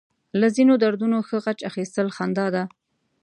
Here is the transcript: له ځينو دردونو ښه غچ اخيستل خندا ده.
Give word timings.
له 0.39 0.47
ځينو 0.55 0.73
دردونو 0.83 1.17
ښه 1.27 1.37
غچ 1.45 1.59
اخيستل 1.69 2.07
خندا 2.15 2.47
ده. 2.55 2.63